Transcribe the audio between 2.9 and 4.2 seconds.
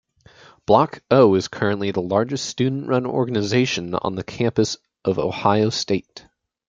organization on